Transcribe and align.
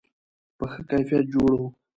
په 0.57 0.65
ښه 0.71 0.81
کیفیت 0.89 1.25
جوړ 1.33 1.55
و. 1.61 1.63